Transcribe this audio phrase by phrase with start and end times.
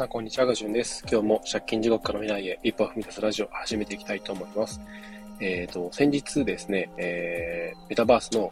[0.00, 0.46] さん、こんにちは。
[0.46, 1.04] ガジュンです。
[1.12, 4.80] 今日も借金地獄から未来へ一歩踏み出すラジオを始めていきたいと思います。
[5.40, 8.50] えっ、ー、と、先日ですね、えー、メタバースの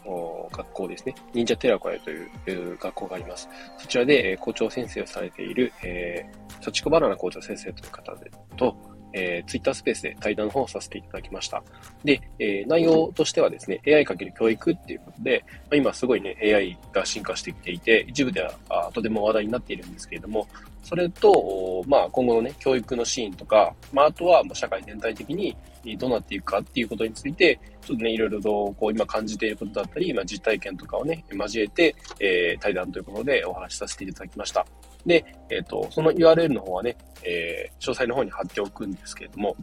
[0.52, 3.48] 学校ですね、忍者テラコヤという学校があります。
[3.78, 8.76] そちらで、え校長先生をされている、えー、サチコバナナ校長先生という方でと、
[9.12, 11.62] えー、ツイッタースペースで対談の方をさせていただきました。
[12.04, 20.46] で、えー、内容としてはですね、AI かける教育っていうことで、まあ、今すごいね、AI が進化してきていて、一部ではとても話題になっているんですけれども、
[20.82, 25.56] それと、まあ今後のね、教育のシーンとか、まああとはもう社会全体的に
[25.98, 34.66] どうなっていくかっていうことについて、ちょっとね、いろいろとこう今感じていることだったり、まあ実体験とかをね、交えて、えー、対談ということでお話しさせていただきました。
[35.06, 39.56] で、えっ、ー、と、その URL の方はね、えー、詳細の方に貼っておくんですけれども、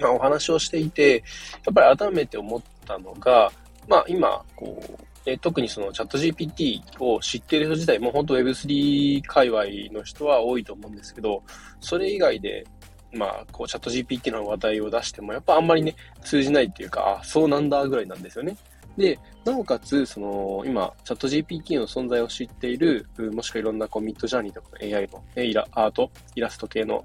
[0.00, 1.22] まあ、お話をしていて、
[1.64, 3.50] やっぱり改めて思ったのが、
[3.88, 11.42] まあ今、こう、え特にそのチャット GPT を知っている人自体も本当 Web3 界隈の人は多いと思うんですけど、
[11.80, 12.66] それ以外で、
[13.12, 18.56] まあ、こうチャット GPT の話題を出しても、やっぱあんまりね、通じないっていうか、あ、そうなんだぐらいなんですよね。
[18.96, 27.04] で、なおかつ、その、今、チャット GPT の存在を知っている、もしくはいろんなこうミッドジャーニーとか AI の、ね、イラアート、イラスト系の、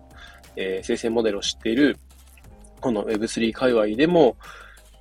[0.56, 1.98] えー、生成モデルを知っている、
[2.80, 4.38] この Web3 界隈でも、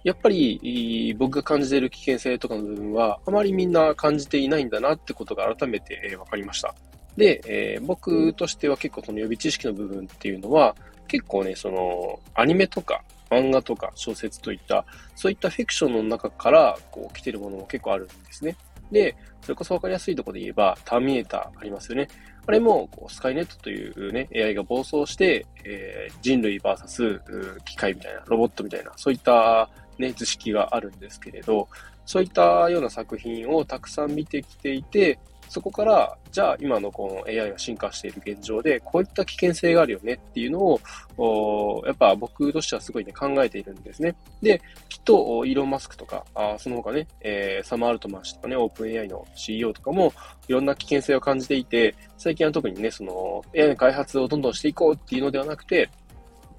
[0.04, 6.74] やっぱり僕が感じている危険性とかの部分は、あまりみんな感じていないんだなってことが改めて分かりました。
[7.16, 10.74] で、えー、僕としては結構その予備知識の部分っていうのは、
[11.08, 14.84] 結構ね、その、アニメとか漫画とか小説といった、
[15.14, 18.56] そういったフィクションの中からこう来てるものも結構あるんですね。
[18.90, 22.08] で、それこそ分かりやすいとこで言えば、ターミネーターありますよね。
[22.46, 31.68] あれも、こうスカイネットというね、AI が暴走して、えー、人類 VS 機械みたいな、ロボットみたいな、そういったね、図式があるんですけれど、
[32.06, 35.18] そういったような作品をたくさん見てきていて、
[35.48, 40.78] そこから、じゃあ今のこの AI が進化している現状で、こういった危険性があるよねっていうの
[41.16, 44.14] を、やっぱ僕としてはすごいね、考えているんですね。
[44.42, 50.12] で、きっと、イーロン・マスクとか、あその他ね、えー、サム・アルトマン氏とかね、オープン AI の CEO とかも、
[50.48, 55.88] いろんな危険性を感じていて、最近は特にね、その AI の開発をどんどんしていこうっていうのではなくて、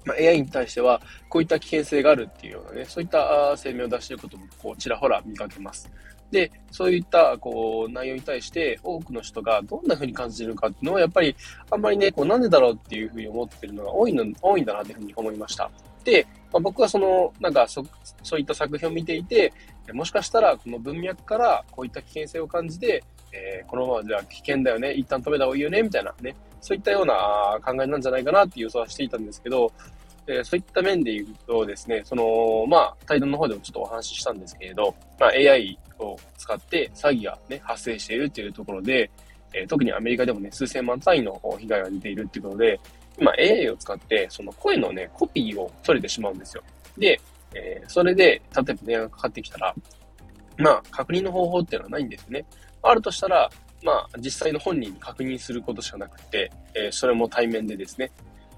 [0.04, 5.90] まあ、AI に対しては、こういった危険性があるっていうようなね、そういった声明を出していることも、こう、ちらほら見かけます。
[6.30, 11.34] で、そういった、こう、内容に対して、多くの人がどんな風に感じているかっていうのは、やっぱり、
[11.70, 15.70] あんまりね、こう、なんでだろうっていう風に思ってるのが多いの、多いんだなという風に思いました。
[16.04, 17.84] で、まあ、僕はその、なんかそ、
[18.22, 19.52] そういった作品を見ていて、
[19.92, 23.02] もしかしたら、この文脈からこういった危険性を感じて、
[23.32, 27.14] えー、このままでは危険だよね、一旦止めた方がいいよね、みたいなね、そういったような
[27.64, 29.72] 考えなんじゃないかなっていう予想はしていたんですけど、
[30.26, 39.10] えー、そういった面で言うとですね、その、まあ、対談の方でもちょっとお話ししたんですけれど、まあ、AI を使って詐欺がね、発生しているっていうところで、
[39.52, 42.80] えー、特にアメリカでもね、数千万単位の被害が出ているっていうことで、
[43.18, 46.62] 今 AI を使って、その声のね、コピーを取れてしまうんですよ。
[46.96, 47.20] で、
[47.54, 49.74] えー、それで、例えば電話がかかってきたら、
[50.58, 52.44] まあ、確認の方法っていうのはないんですよね。
[52.82, 53.50] あるとしたら、
[53.82, 58.10] まあ、実際の本人に確認することしかなくて、えー、それも対面でですね、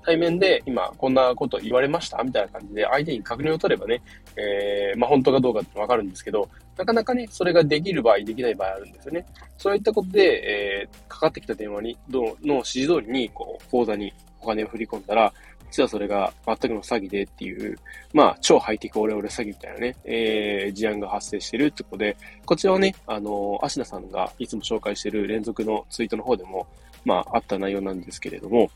[0.05, 2.23] 対面で今こんなこと言われました？
[2.23, 4.03] みたいな感じで相手に確認を取ればね、
[4.37, 9.27] えー、まあ本当かどうかってわかるんですけど、なかなかね、それができる場合、できない場合あるんですよね。
[9.59, 15.33] そういったことで、えー、かかってきた電話に、どの指示通りに、こう、口座にお金を振り込んだら、
[15.71, 17.79] 実はそれが全くの詐欺でっていう、
[18.13, 26.67] まあ、超ハイテクオレオレ詐欺みたいなね、えー、事案が発生してるってことで、こちらはね、あの、芦田さんがいつも紹介してる連続のツイートの方でも、
[27.05, 28.71] まあ、あった内容なんですけれども、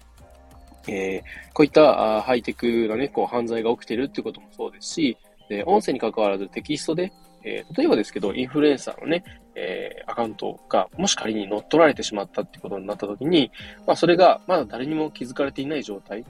[0.89, 7.13] えー、こういったハイテクなね、こう犯罪が起きてるっていうこともそうですし、で音声に関わらずテキストで、
[7.45, 9.25] えー、例えばですけど、インフルエンサーのね、
[9.55, 13.51] えー、アカウントがもし仮に乗っ取られてしまったってことになったときに、
[13.87, 16.25] まあそれがまだ誰にも気づかれていない状態。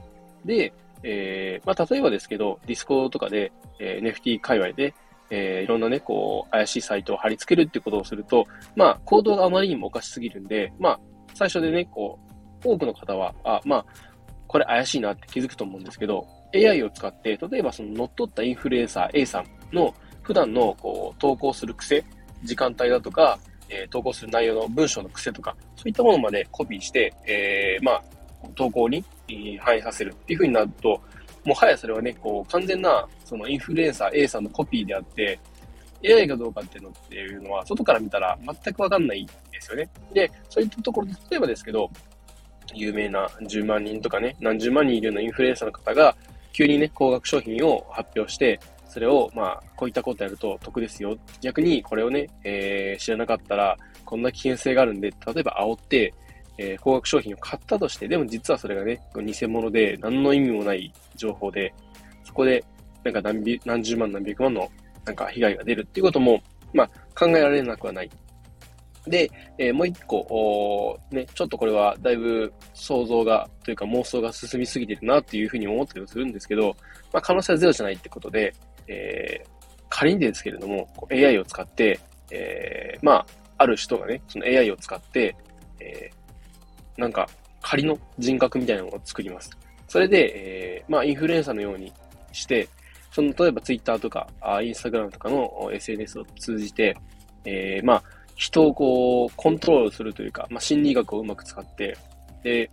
[0.45, 4.93] で、えー、まあ例えばですけど、ディスコとかで、えー、NFT 界隈で、
[5.29, 8.45] えー、いろんなね、こう、怪しいサイトを貼り付けるってことをすると、
[8.75, 10.99] まあ、行動があまりにもおかしすぎるんで、まあ、
[11.33, 12.19] 最初でね、こ
[12.63, 13.85] う、多くの方は、あ、まあ、
[14.47, 19.45] これ怪しいなって気づくと思うんですけど、AI を使って、例えばその乗っ取ったインフルエンサー A さん
[19.75, 22.03] の普段のこう投稿する癖、
[22.43, 23.37] 時間帯だとか、
[23.69, 28.03] えー、投稿する内容の文章の癖とか、そういったものまでコピーして、えー、まあ、
[28.55, 29.03] 投稿に
[29.59, 31.01] 反映させるっていう風になると、
[31.43, 35.39] もはやそれはね、こう、完全な、そのインフルエンサー A さんのコピーであって、
[36.05, 39.89] AI かどうかっていうのっていうのは、外から見たら全くわかんないんですよね。
[40.13, 41.89] で、そういったところで、例えばですけど、
[42.73, 46.15] 有名な10万人とかね、何十万人いるようなインフルエンサーの方が、
[46.53, 51.15] 急にね、高額商品を発表して、それを、まあ、こういったことやると得ですよ。
[51.41, 56.13] 逆に、これをね、えー、知らなかったら、こんな危険性があるんで、例えば煽って、
[56.57, 61.73] えー、高額商品を買ったとして、でも実はそれがね、偽物で何の意味もない情報で、
[62.23, 62.63] そこで
[63.03, 64.69] なんか何何十万何百万の
[65.05, 66.41] なんか被害が出るっていうことも、
[66.73, 68.09] まあ考えられなくはない。
[69.07, 76.75] で、えー、もう一個、ね、ちょっとこれはだいぶ想像が、というか妄想が進みすぎてるなっていうふうに思ったりするんですけど、
[77.13, 78.53] まあ可能性はゼロじゃないってことで、
[78.87, 79.49] えー、
[79.89, 81.99] 仮にですけれども、AI を使って、
[82.31, 83.25] えー、まあ、
[83.59, 85.35] ある人がね、その AI を使って、
[85.79, 87.27] えー、なんか
[87.61, 89.49] 仮の人格みたいなのを作ります。
[89.87, 91.91] それで、えー、まあ、インフルエンサーのように
[92.31, 92.67] して、
[93.11, 96.95] その、例えば Twitter とか、あ Instagram とかの SNS を通じて、
[97.45, 98.03] えー、まあ、
[98.37, 101.97] 人をこう、コントロールするというか、まあ、心理学をうまく使って、
[102.43, 102.69] で、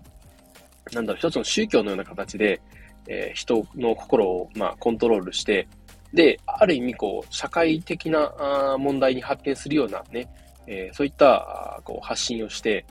[0.92, 2.60] なんだろう、一つの宗教のような形で、
[3.08, 5.66] えー、人の心を、まあ、コントロールして、
[6.12, 10.28] で、ある意味、こう、社会的なあ問題に発展するようなね、
[10.66, 12.84] えー、そういったこう発信をして、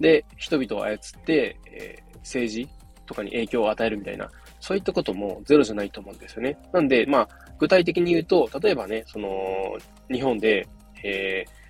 [0.00, 2.68] で、人々を操って、えー、政治
[3.04, 4.30] とかに影響を与えるみたいな、
[4.60, 6.56] そういったこともゼロじゃないと思うんですよね。
[6.72, 7.28] なんで、まあ、
[7.58, 9.28] 具体的に言うと、例えばね、その、
[10.10, 10.66] 日本で、
[11.04, 11.61] えー、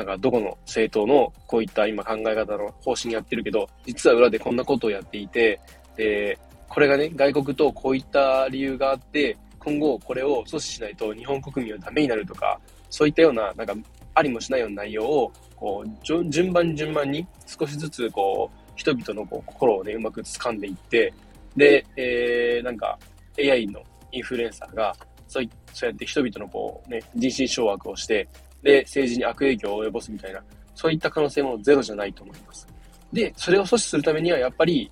[0.00, 5.60] なんかどこの政党のこういった今考え方の方針やってるけど、実は裏でこんなことをやっていて、
[5.94, 6.38] で、
[6.70, 12.58] これがね、外国とこういった理由があって、今後これを阻止しないと日本国民はダメになるとか、
[12.88, 13.74] そういったような、なんか、
[14.14, 21.12] ありもしないような内容を、こう、順番順番に少しずつ、こう、人々のこう心をね、うまく掴んでいって、
[21.54, 22.98] で、えー、なんか、
[23.38, 23.82] AI の
[24.12, 24.96] インフルエンサーが、
[25.28, 25.44] そう
[25.74, 28.26] そうやって人々のこう、ね、人心掌握をして、
[28.62, 30.42] で、政治に悪影響を及ぼすみたいな、
[30.74, 32.66] そういった可能性もゼロじゃないと思います。
[33.12, 34.90] で、それを阻止するためには、やっぱり、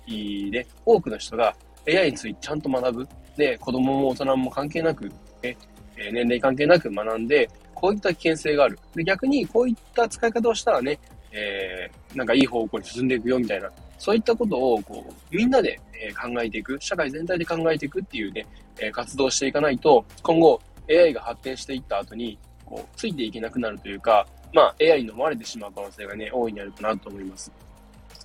[0.51, 1.55] ね、多くの人が
[1.87, 3.07] AI についてちゃんと学ぶ。
[3.37, 5.09] で、子供も大人も関係なく、
[5.41, 5.57] ね、
[5.95, 8.77] 年齢関係なく学んで、こういった危険性がある。
[8.95, 10.99] で、逆にこういった使い方をしたらね、
[11.31, 18.45] えー、なんかいい方向に進んでいくよみたいな、そういったことを、こう、みんなで、え考えていく、社会全体で考えていくっていうね、
[18.79, 22.39] え活動をしていかないと、今後 AI が発展していった後に、
[22.69, 27.51] こう、ついていけなくなるというか、まあ AI に飲まれてしまう可能性がね、大いにあるかなと思います。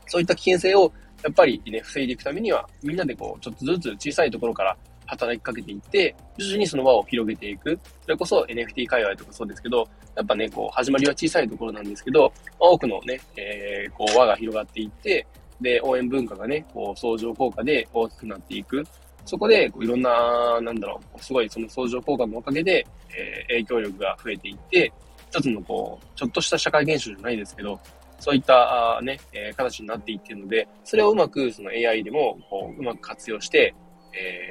[0.07, 0.93] そういった危険性を、
[1.23, 4.77] やっぱりね、防いでいくためには、みんなでこう、ちょっとずつ小さいところから
[5.07, 7.79] 働きかけていって、徐々にその輪を広げていく。
[8.03, 15.27] それこそ NFT 界隈とかそうですけど、やっぱね、こう、始まりは小さいところなんですけど、多くのね、えー、こう、輪が広がっていって、
[15.61, 18.85] で、応援文化がね、こう、相乗効果で大きくなっていく。
[19.25, 22.87] そこで、こういろんな、なんだろう、すごいその相乗効果のおかげで、
[23.17, 24.93] え、影響力が増えていって、
[25.31, 27.79] 一つのこう、ちょっとした社会現象じゃないですけど、
[28.19, 33.75] そういったね、えー、形になっていってるので、それをうまくその AI でもこううまく活用して、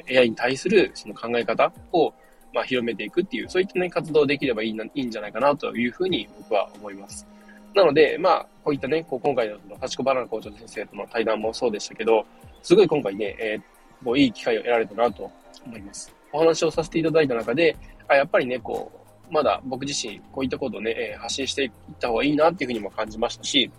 [0.07, 2.13] えー、AI に対するその考え方を、
[2.54, 7.25] まあ、広めていくっていう、そういったね、活動できればいいないいんじゃないかなというふうに僕は思います。
[7.74, 12.25] なので、まあ、こういったね、こう今回のその、ハバナナ校長先生との対談もそうでしたけど、
[12.62, 15.31] すごい今回ね、えー、こういい機会を得られたなと
[15.66, 16.13] 思います。
[16.33, 17.77] お話をさせていただいた中で、
[18.07, 18.91] あやっぱりね、こ
[19.30, 23.71] う、まだ僕自身、こういったことをね、え発信していった方がいいなっていうふうにも感じましたし、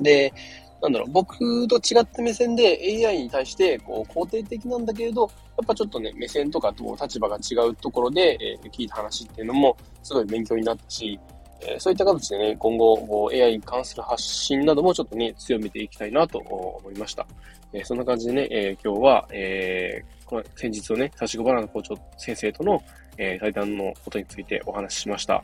[0.00, 0.32] で、
[0.80, 5.26] なんだろう、僕と違った目線で AI に対して、こう、肯定的なんだけれど、や
[5.62, 11.18] っぱちょっとね、目線とかと立場が違うところで、え、聞いた話っていうのも、すごい勉強になったし、
[11.60, 17.26] えー、そういった形でね、今後、AI に関する発信などもちょっとね、強めていきたいなと思いました。
[17.72, 22.82] えー、そんな感じでね、え今日は、えこの先日のね、サシゴバナナ校長先生との、
[23.16, 25.42] え対談のことについてお話ししました。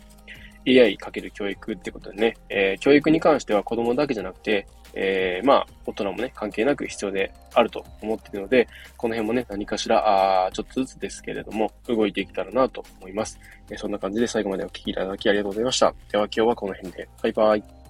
[0.66, 13.38] AI かける教育ってことでね、え教育に関しては子供だけじゃなくて、えー、まあ、大人もね、関係なく必要であると思っているので、この辺もね、何かしら、あちょっとずつですけれども、動いていけたらなと思います。
[13.70, 15.94] えー、そんな感じで最後までお聴きいただきありがとうございました。
[16.10, 17.08] では今日はこの辺で。
[17.22, 17.83] バイバイ。